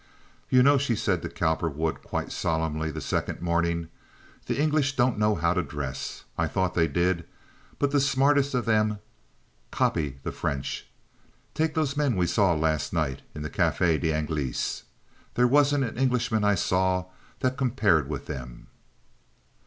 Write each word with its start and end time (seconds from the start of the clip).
"You 0.49 0.63
know," 0.63 0.79
she 0.79 0.95
said 0.95 1.21
to 1.21 1.29
Cowperwood, 1.29 2.01
quite 2.01 2.31
solemnly, 2.31 2.89
the 2.89 3.01
second 3.01 3.39
morning, 3.39 3.87
"the 4.47 4.59
English 4.59 4.95
don't 4.95 5.19
know 5.19 5.35
how 5.35 5.53
to 5.53 5.61
dress. 5.61 6.23
I 6.39 6.47
thought 6.47 6.73
they 6.73 6.87
did, 6.87 7.23
but 7.77 7.91
the 7.91 7.99
smartest 8.01 8.55
of 8.55 8.65
them 8.65 8.97
copy 9.69 10.17
the 10.23 10.31
French. 10.31 10.87
Take 11.53 11.75
those 11.75 11.95
men 11.95 12.15
we 12.15 12.25
saw 12.25 12.55
last 12.55 12.91
night 12.93 13.21
in 13.35 13.43
the 13.43 13.49
Cafe 13.51 13.99
d'Anglais. 13.99 14.81
There 15.35 15.45
wasn't 15.47 15.83
an 15.83 15.97
Englishman 15.97 16.43
I 16.43 16.55
saw 16.55 17.05
that 17.41 17.55
compared 17.55 18.09
with 18.09 18.25
them." 18.25 18.69